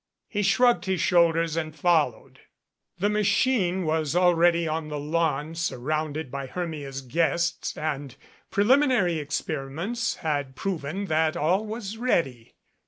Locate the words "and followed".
1.55-2.39